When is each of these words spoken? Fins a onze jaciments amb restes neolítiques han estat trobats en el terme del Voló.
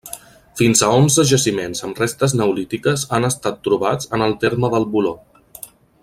Fins 0.59 0.79
a 0.85 0.87
onze 1.01 1.25
jaciments 1.31 1.83
amb 1.89 2.01
restes 2.03 2.33
neolítiques 2.39 3.05
han 3.17 3.29
estat 3.31 3.63
trobats 3.69 4.11
en 4.19 4.27
el 4.29 4.37
terme 4.45 4.71
del 4.77 4.89
Voló. 4.97 5.17